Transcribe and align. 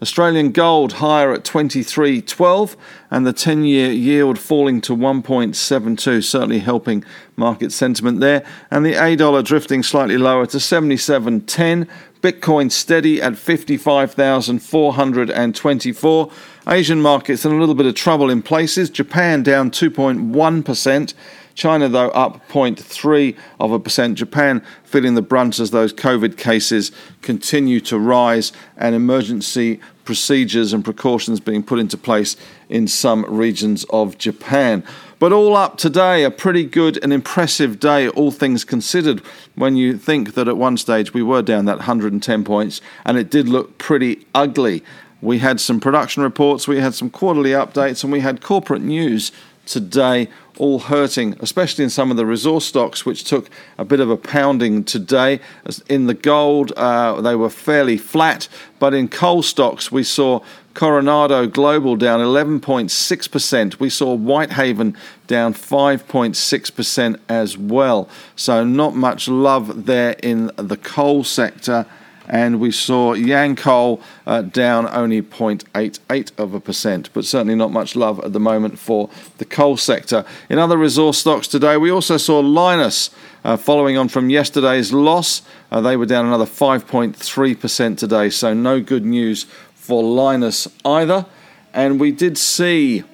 Australian 0.00 0.50
gold 0.52 0.94
higher 0.94 1.30
at 1.32 1.44
23.12 1.44 2.74
and 3.10 3.26
the 3.26 3.34
10 3.34 3.64
year 3.64 3.90
yield 3.90 4.38
falling 4.38 4.80
to 4.80 4.96
1.72, 4.96 6.24
certainly 6.24 6.60
helping 6.60 7.04
market 7.36 7.70
sentiment 7.72 8.20
there. 8.20 8.42
And 8.70 8.86
the 8.86 8.94
A 8.94 9.16
dollar 9.16 9.42
drifting 9.42 9.82
slightly 9.82 10.16
lower 10.16 10.46
to 10.46 10.56
77.10. 10.56 11.86
Bitcoin 12.22 12.70
steady 12.70 13.20
at 13.20 13.36
55,424. 13.36 16.30
Asian 16.68 17.02
markets 17.02 17.44
in 17.44 17.52
a 17.52 17.58
little 17.58 17.74
bit 17.74 17.86
of 17.86 17.94
trouble 17.94 18.30
in 18.30 18.40
places. 18.42 18.88
Japan 18.90 19.42
down 19.42 19.70
2.1%. 19.70 21.14
China, 21.54 21.88
though, 21.88 22.10
up 22.10 22.48
0.3 22.48 23.36
of 23.58 23.72
a 23.72 23.78
percent. 23.78 24.18
Japan 24.18 24.62
feeling 24.84 25.14
the 25.14 25.22
brunt 25.22 25.58
as 25.58 25.70
those 25.70 25.92
COVID 25.92 26.36
cases 26.36 26.92
continue 27.22 27.80
to 27.80 27.98
rise 27.98 28.52
and 28.76 28.94
emergency 28.94 29.80
procedures 30.04 30.72
and 30.72 30.84
precautions 30.84 31.38
being 31.38 31.62
put 31.62 31.78
into 31.78 31.96
place 31.96 32.36
in 32.68 32.88
some 32.88 33.24
regions 33.28 33.84
of 33.90 34.18
Japan. 34.18 34.82
But 35.20 35.32
all 35.32 35.56
up 35.56 35.76
today, 35.76 36.24
a 36.24 36.30
pretty 36.30 36.64
good 36.64 36.98
and 37.02 37.12
impressive 37.12 37.78
day, 37.78 38.08
all 38.08 38.30
things 38.30 38.64
considered, 38.64 39.20
when 39.54 39.76
you 39.76 39.98
think 39.98 40.34
that 40.34 40.48
at 40.48 40.56
one 40.56 40.78
stage 40.78 41.12
we 41.12 41.22
were 41.22 41.42
down 41.42 41.66
that 41.66 41.76
110 41.76 42.42
points 42.42 42.80
and 43.04 43.18
it 43.18 43.30
did 43.30 43.48
look 43.48 43.78
pretty 43.78 44.26
ugly. 44.34 44.82
We 45.20 45.38
had 45.38 45.60
some 45.60 45.78
production 45.78 46.22
reports, 46.22 46.66
we 46.66 46.80
had 46.80 46.94
some 46.94 47.10
quarterly 47.10 47.50
updates, 47.50 48.02
and 48.02 48.12
we 48.12 48.20
had 48.20 48.40
corporate 48.40 48.80
news 48.80 49.30
today, 49.70 50.28
all 50.58 50.78
hurting, 50.78 51.36
especially 51.40 51.84
in 51.84 51.90
some 51.90 52.10
of 52.10 52.16
the 52.16 52.26
resource 52.26 52.66
stocks, 52.66 53.06
which 53.06 53.24
took 53.24 53.48
a 53.78 53.84
bit 53.84 54.00
of 54.00 54.10
a 54.10 54.16
pounding 54.16 54.84
today. 54.84 55.40
In 55.88 56.06
the 56.06 56.14
gold, 56.14 56.72
uh, 56.76 57.20
they 57.20 57.34
were 57.34 57.48
fairly 57.48 57.96
flat, 57.96 58.48
but 58.78 58.92
in 58.92 59.08
coal 59.08 59.42
stocks, 59.42 59.90
we 59.90 60.02
saw 60.02 60.40
Coronado 60.74 61.46
Global 61.46 61.96
down 61.96 62.20
11.6%. 62.20 63.80
We 63.80 63.90
saw 63.90 64.16
Whitehaven 64.16 64.96
down 65.26 65.54
5.6% 65.54 67.20
as 67.28 67.56
well. 67.56 68.08
So, 68.36 68.64
not 68.64 68.94
much 68.94 69.28
love 69.28 69.86
there 69.86 70.16
in 70.22 70.50
the 70.56 70.76
coal 70.76 71.24
sector 71.24 71.86
and 72.30 72.60
we 72.60 72.70
saw 72.70 73.12
Yancoal 73.12 74.00
uh, 74.24 74.40
down 74.42 74.88
only 74.88 75.20
0.88 75.20 76.30
of 76.38 76.54
a 76.54 76.60
percent, 76.60 77.10
but 77.12 77.24
certainly 77.24 77.56
not 77.56 77.72
much 77.72 77.96
love 77.96 78.20
at 78.20 78.32
the 78.32 78.40
moment 78.40 78.78
for 78.78 79.10
the 79.38 79.44
coal 79.44 79.76
sector. 79.76 80.24
In 80.48 80.56
other 80.58 80.78
resource 80.78 81.18
stocks 81.18 81.48
today, 81.48 81.76
we 81.76 81.90
also 81.90 82.16
saw 82.16 82.40
Lynas. 82.40 83.10
uh, 83.44 83.56
following 83.56 83.96
on 83.96 84.08
from 84.08 84.30
yesterday's 84.30 84.92
loss. 84.92 85.42
Uh, 85.70 85.80
they 85.80 85.96
were 85.96 86.06
down 86.06 86.26
another 86.26 86.44
5.3% 86.44 87.98
today, 87.98 88.30
so 88.30 88.54
no 88.54 88.80
good 88.80 89.04
news 89.04 89.44
for 89.74 90.02
Lynas 90.02 90.70
either. 90.84 91.26
And 91.72 91.98
we 91.98 92.12
did 92.12 92.36
see 92.36 93.04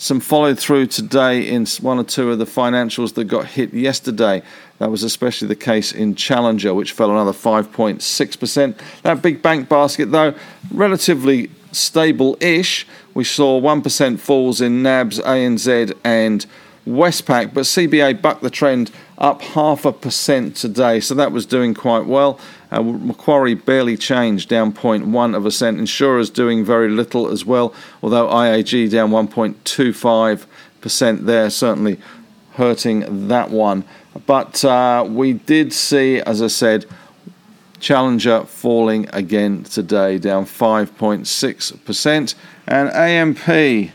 some 0.00 0.18
follow 0.18 0.54
through 0.54 0.86
today 0.86 1.46
in 1.46 1.66
one 1.82 1.98
or 1.98 2.04
two 2.04 2.30
of 2.30 2.38
the 2.38 2.46
financials 2.46 3.12
that 3.12 3.24
got 3.24 3.44
hit 3.44 3.74
yesterday. 3.74 4.42
That 4.78 4.90
was 4.90 5.02
especially 5.02 5.48
the 5.48 5.56
case 5.56 5.92
in 5.92 6.14
Challenger, 6.14 6.72
which 6.72 6.92
fell 6.92 7.10
another 7.10 7.34
5.6%. 7.34 8.78
That 9.02 9.20
big 9.20 9.42
bank 9.42 9.68
basket, 9.68 10.10
though, 10.10 10.34
relatively 10.72 11.50
stable 11.72 12.38
ish. 12.40 12.86
We 13.12 13.24
saw 13.24 13.60
1% 13.60 14.18
falls 14.18 14.62
in 14.62 14.82
NABS, 14.82 15.20
ANZ, 15.20 15.94
and 16.02 16.46
Westpac, 16.86 17.52
but 17.52 17.64
CBA 17.64 18.22
bucked 18.22 18.42
the 18.42 18.50
trend 18.50 18.90
up 19.18 19.42
half 19.42 19.84
a 19.84 19.92
percent 19.92 20.56
today, 20.56 21.00
so 21.00 21.14
that 21.14 21.30
was 21.30 21.44
doing 21.44 21.74
quite 21.74 22.06
well. 22.06 22.40
Uh, 22.70 22.82
Macquarie 22.82 23.54
barely 23.54 23.96
changed, 23.96 24.48
down 24.48 24.72
0.1 24.72 25.36
of 25.36 25.44
a 25.44 25.50
cent. 25.50 25.78
Insurers 25.78 26.30
doing 26.30 26.64
very 26.64 26.88
little 26.88 27.28
as 27.28 27.44
well, 27.44 27.74
although 28.02 28.28
IAG 28.28 28.90
down 28.90 29.10
1.25% 29.10 31.26
there, 31.26 31.50
certainly 31.50 31.98
hurting 32.54 33.28
that 33.28 33.50
one. 33.50 33.84
But 34.26 34.64
uh, 34.64 35.06
we 35.08 35.34
did 35.34 35.72
see, 35.72 36.20
as 36.20 36.42
I 36.42 36.46
said, 36.46 36.86
Challenger 37.78 38.44
falling 38.44 39.08
again 39.12 39.64
today, 39.64 40.18
down 40.18 40.44
5.6%. 40.44 42.34
And 42.66 42.90
AMP 42.90 43.92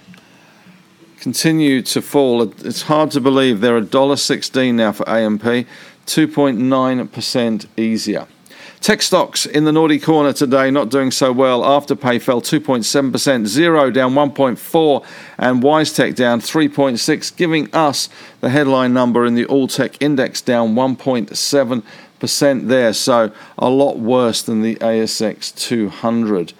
continued 1.26 1.88
to 1.88 2.02
fall. 2.04 2.44
It's 2.44 2.84
hard 2.84 3.10
to 3.10 3.20
believe 3.20 3.60
they're 3.60 3.82
$1.16 3.82 4.76
now 4.76 4.92
for 4.92 5.10
AMP, 5.10 5.42
2.9% 5.42 7.66
easier. 7.76 8.28
Tech 8.80 9.02
stocks 9.02 9.48
in 9.48 9.64
the 9.64 9.72
naughty 9.72 9.98
corner 9.98 10.34
today 10.34 10.70
not 10.70 10.90
doing 10.90 11.10
so 11.10 11.32
well. 11.32 11.64
Afterpay 11.64 12.22
fell 12.22 12.44
2.7%, 12.44 13.12
Xero 13.12 13.92
down 13.92 14.14
1.4, 14.14 15.04
and 15.40 15.64
WiseTech 15.64 16.14
down 16.14 16.42
3.6, 16.42 17.36
giving 17.36 17.74
us 17.74 18.08
the 18.42 18.50
headline 18.50 18.94
number 18.94 19.26
in 19.26 19.34
the 19.34 19.46
All 19.46 19.68
Tech 19.68 20.00
Index 20.00 20.42
down 20.42 20.76
1.7% 20.76 22.68
there. 22.68 22.94
So 22.94 23.32
a 23.58 23.70
lot 23.70 23.98
worse 23.98 24.44
than 24.44 24.62
the 24.62 24.76
ASX 24.76 25.56
200. 25.56 26.54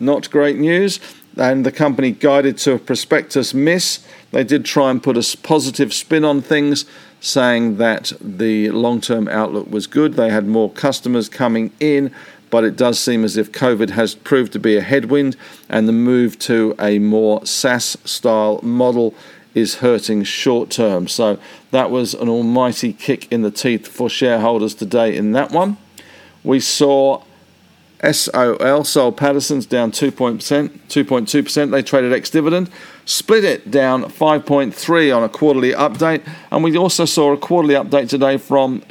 Not 0.00 0.30
great 0.30 0.56
news, 0.56 1.00
and 1.36 1.66
the 1.66 1.72
company 1.72 2.12
guided 2.12 2.56
to 2.58 2.74
a 2.74 2.78
prospectus 2.78 3.52
miss. 3.52 4.06
They 4.30 4.44
did 4.44 4.64
try 4.64 4.90
and 4.90 5.02
put 5.02 5.16
a 5.16 5.36
positive 5.42 5.92
spin 5.92 6.24
on 6.24 6.40
things, 6.40 6.84
saying 7.20 7.78
that 7.78 8.12
the 8.20 8.70
long 8.70 9.00
term 9.00 9.26
outlook 9.28 9.68
was 9.70 9.88
good. 9.88 10.14
They 10.14 10.30
had 10.30 10.46
more 10.46 10.70
customers 10.70 11.28
coming 11.28 11.72
in, 11.80 12.14
but 12.50 12.64
it 12.64 12.76
does 12.76 12.98
seem 12.98 13.24
as 13.24 13.36
if 13.36 13.52
COVID 13.52 13.90
has 13.90 14.14
proved 14.14 14.52
to 14.54 14.58
be 14.58 14.76
a 14.76 14.80
headwind, 14.80 15.36
and 15.68 15.88
the 15.88 15.92
move 15.92 16.38
to 16.40 16.74
a 16.78 16.98
more 16.98 17.44
SaaS 17.44 17.96
style 18.04 18.60
model 18.62 19.14
is 19.54 19.76
hurting 19.76 20.24
short 20.24 20.70
term. 20.70 21.08
So 21.08 21.38
that 21.70 21.90
was 21.90 22.14
an 22.14 22.28
almighty 22.28 22.92
kick 22.92 23.30
in 23.32 23.42
the 23.42 23.50
teeth 23.50 23.86
for 23.86 24.08
shareholders 24.08 24.74
today 24.74 25.16
in 25.16 25.32
that 25.32 25.50
one. 25.50 25.76
We 26.44 26.60
saw 26.60 27.22
SOL, 28.00 28.84
Soul 28.84 29.12
Pattinson's 29.12 29.66
down 29.66 29.90
2.2%. 29.90 31.70
They 31.70 31.82
traded 31.82 32.12
ex 32.12 32.30
dividend, 32.30 32.70
split 33.04 33.42
it 33.44 33.70
down 33.72 34.04
5.3 34.04 35.16
on 35.16 35.24
a 35.24 35.28
quarterly 35.28 35.72
update. 35.72 36.22
And 36.52 36.62
we 36.62 36.76
also 36.76 37.04
saw 37.04 37.32
a 37.32 37.36
quarterly 37.36 37.74
update 37.74 38.08
today 38.08 38.36
from 38.36 38.82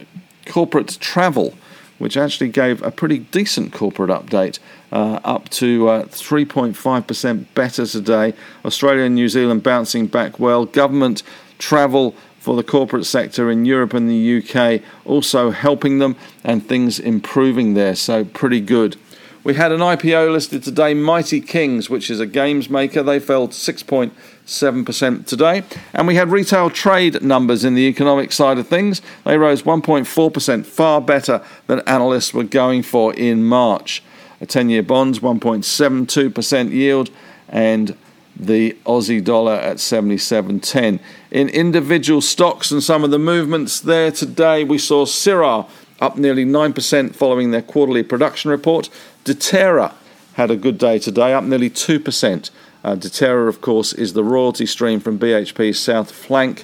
Corporate 0.45 0.97
Travel 0.99 1.53
which 1.97 2.17
actually 2.17 2.49
gave 2.49 2.81
a 2.83 2.91
pretty 2.91 3.19
decent 3.19 3.73
corporate 3.73 4.09
update, 4.09 4.59
uh, 4.91 5.19
up 5.23 5.49
to 5.49 5.89
uh, 5.89 6.05
3.5% 6.05 7.45
better 7.53 7.85
today. 7.85 8.33
Australia 8.65 9.03
and 9.03 9.15
New 9.15 9.29
Zealand 9.29 9.63
bouncing 9.63 10.07
back 10.07 10.39
well. 10.39 10.65
Government 10.65 11.23
travel 11.57 12.15
for 12.39 12.55
the 12.55 12.63
corporate 12.63 13.05
sector 13.05 13.51
in 13.51 13.65
Europe 13.65 13.93
and 13.93 14.09
the 14.09 14.37
UK, 14.37 14.81
also 15.05 15.51
helping 15.51 15.99
them 15.99 16.15
and 16.43 16.65
things 16.65 16.99
improving 16.99 17.73
there. 17.73 17.95
So, 17.95 18.23
pretty 18.23 18.61
good. 18.61 18.95
We 19.43 19.53
had 19.53 19.71
an 19.71 19.79
IPO 19.79 20.31
listed 20.31 20.63
today, 20.63 20.93
Mighty 20.93 21.39
Kings, 21.39 21.89
which 21.89 22.09
is 22.09 22.19
a 22.19 22.25
games 22.25 22.69
maker. 22.69 23.03
They 23.03 23.19
fell 23.19 23.47
6.7% 23.47 25.25
today. 25.25 25.63
And 25.93 26.07
we 26.07 26.15
had 26.15 26.29
retail 26.29 26.69
trade 26.69 27.21
numbers 27.21 27.63
in 27.63 27.75
the 27.75 27.83
economic 27.87 28.31
side 28.31 28.57
of 28.57 28.67
things. 28.67 29.01
They 29.23 29.37
rose 29.37 29.61
1.4%, 29.63 30.65
far 30.65 30.99
better 31.01 31.41
than 31.67 31.79
analysts 31.81 32.33
were 32.33 32.43
going 32.43 32.83
for 32.83 33.13
in 33.13 33.45
March. 33.45 34.03
A 34.41 34.45
10 34.45 34.69
year 34.69 34.83
bonds, 34.83 35.19
1.72% 35.19 36.71
yield, 36.71 37.09
and 37.47 37.95
the 38.35 38.77
Aussie 38.85 39.23
dollar 39.23 39.53
at 39.53 39.77
77.10. 39.77 40.99
In 41.31 41.49
individual 41.49 42.21
stocks 42.21 42.71
and 42.71 42.83
some 42.83 43.03
of 43.03 43.11
the 43.11 43.19
movements 43.19 43.79
there 43.79 44.11
today, 44.11 44.63
we 44.63 44.77
saw 44.77 45.05
Syrah 45.05 45.69
up 45.99 46.17
nearly 46.17 46.45
9% 46.45 47.15
following 47.15 47.51
their 47.51 47.61
quarterly 47.61 48.03
production 48.03 48.51
report. 48.51 48.89
Deterra 49.27 49.93
had 50.35 50.49
a 50.49 50.55
good 50.55 50.77
day 50.77 50.99
today, 50.99 51.33
up 51.33 51.43
nearly 51.43 51.69
2%. 51.69 52.49
Uh, 52.83 52.95
Deterra, 52.95 53.49
of 53.49 53.59
course, 53.59 53.91
is 53.91 54.13
the 54.13 54.23
royalty 54.23 54.65
stream 54.65 55.01
from 55.01 55.19
BHP's 55.19 55.77
South 55.77 56.11
Flank 56.11 56.63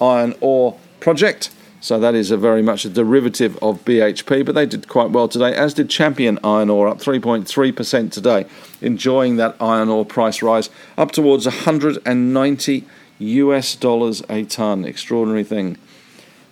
iron 0.00 0.34
ore 0.40 0.78
project. 1.00 1.50
So 1.80 1.98
that 1.98 2.14
is 2.14 2.30
very 2.30 2.62
much 2.62 2.84
a 2.84 2.88
derivative 2.88 3.58
of 3.62 3.84
BHP, 3.84 4.46
but 4.46 4.54
they 4.54 4.66
did 4.66 4.86
quite 4.86 5.10
well 5.10 5.26
today, 5.26 5.52
as 5.54 5.74
did 5.74 5.90
Champion 5.90 6.38
Iron 6.44 6.70
Ore, 6.70 6.88
up 6.88 6.98
3.3% 6.98 8.12
today, 8.12 8.46
enjoying 8.80 9.36
that 9.36 9.56
iron 9.60 9.88
ore 9.88 10.04
price 10.04 10.42
rise 10.42 10.70
up 10.96 11.12
towards 11.12 11.46
190 11.46 12.84
US 13.18 13.76
dollars 13.76 14.22
a 14.28 14.44
ton. 14.44 14.84
Extraordinary 14.84 15.44
thing. 15.44 15.78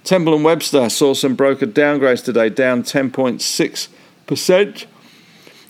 Temple 0.03 0.35
and 0.35 0.45
Webster 0.45 0.89
saw 0.89 1.15
some 1.15 1.35
broker 1.35 1.67
downgrades 1.67 2.25
today, 2.25 2.49
down 2.49 2.83
10.6%. 2.83 4.87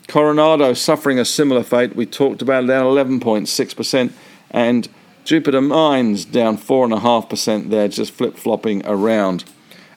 Coronado 0.07 0.73
suffering 0.73 1.19
a 1.19 1.25
similar 1.25 1.63
fate. 1.63 1.95
We 1.95 2.05
talked 2.05 2.41
about 2.41 2.67
down 2.67 2.85
11.6%. 2.85 4.11
And 4.51 4.87
Jupiter 5.23 5.61
Mines 5.61 6.23
down 6.23 6.57
4.5% 6.57 7.69
there, 7.69 7.87
just 7.87 8.13
flip 8.13 8.37
flopping 8.37 8.85
around. 8.85 9.43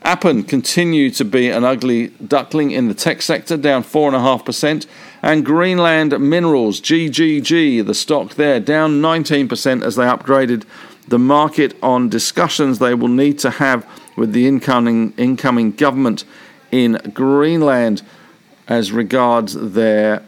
Appen 0.02 0.44
continued 0.44 1.14
to 1.14 1.24
be 1.24 1.50
an 1.50 1.64
ugly 1.64 2.08
duckling 2.08 2.70
in 2.70 2.88
the 2.88 2.94
tech 2.94 3.20
sector, 3.20 3.56
down 3.56 3.82
4.5%. 3.82 4.86
And 5.22 5.44
Greenland 5.44 6.18
Minerals, 6.18 6.80
GGG, 6.80 7.84
the 7.84 7.94
stock 7.94 8.34
there, 8.34 8.60
down 8.60 9.02
19% 9.02 9.82
as 9.82 9.96
they 9.96 10.04
upgraded 10.04 10.64
the 11.08 11.18
market 11.18 11.76
on 11.82 12.08
discussions 12.08 12.78
they 12.78 12.94
will 12.94 13.08
need 13.08 13.38
to 13.40 13.50
have 13.50 13.86
with 14.16 14.32
the 14.32 14.46
incoming, 14.46 15.12
incoming 15.16 15.72
government 15.72 16.24
in 16.70 16.98
Greenland 17.12 18.02
as 18.68 18.92
regards 18.92 19.54
their 19.54 20.22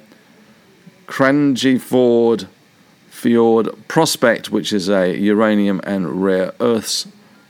Kvanefjeld 1.07 2.47
Fjord 3.11 3.69
prospect, 3.87 4.51
which 4.51 4.73
is 4.73 4.89
a 4.89 5.15
uranium 5.17 5.81
and 5.85 6.23
rare 6.25 6.53
earths 6.59 7.07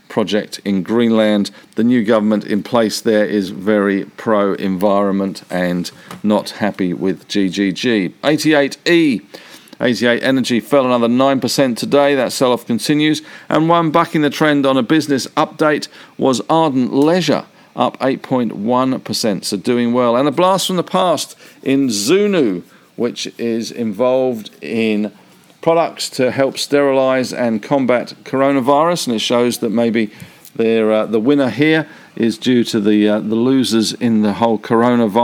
project 0.08 0.60
in 0.64 0.82
Greenland. 0.82 1.50
The 1.76 1.84
new 1.84 2.04
government 2.04 2.44
in 2.44 2.64
place 2.64 3.00
there 3.00 3.25
is 3.25 3.50
very 3.50 4.04
pro 4.16 4.54
environment 4.54 5.44
and 5.48 5.90
not 6.22 6.50
happy 6.50 6.93
with 6.93 7.28
GGG. 7.28 8.14
88E 8.22 9.22
88 9.81 10.22
Energy 10.22 10.60
fell 10.60 10.84
another 10.84 11.08
9% 11.08 11.76
today. 11.76 12.14
That 12.14 12.32
sell 12.32 12.52
off 12.52 12.66
continues. 12.66 13.22
And 13.48 13.69
one 13.69 13.90
bucking 13.90 14.20
the 14.20 14.28
trend 14.28 14.66
on 14.66 14.76
a 14.76 14.82
business 14.82 15.26
update 15.28 15.88
was 16.19 16.43
Ardent 16.50 16.93
Leisure, 16.93 17.46
up 17.76 17.99
8.1%. 17.99 19.44
So 19.44 19.56
doing 19.56 19.93
well. 19.93 20.17
And 20.17 20.28
a 20.28 20.32
blast 20.32 20.67
from 20.67 20.76
the 20.76 20.82
past 20.82 21.37
in 21.62 21.88
Zoono, 21.88 22.62
which 22.96 23.26
is 23.38 23.70
involved 23.70 24.50
in 24.62 25.12
products 25.62 26.08
to 26.11 26.31
help 26.31 26.58
sterilize 26.58 27.32
and 27.32 27.62
combat 27.62 28.14
coronavirus. 28.25 29.08
And 29.08 29.17
it 29.17 29.20
shows 29.20 29.58
that 29.58 29.70
maybe 29.70 30.11
uh, 30.58 31.06
the 31.06 31.20
winner 31.20 31.50
here 31.50 31.88
is 32.17 32.37
due 32.37 32.64
to 32.64 32.81
the, 32.81 33.08
uh, 33.08 33.20
the 33.20 33.34
losers 33.34 33.93
in 33.93 34.22
the 34.22 34.34
whole 34.34 34.58
coronavirus. 34.58 35.14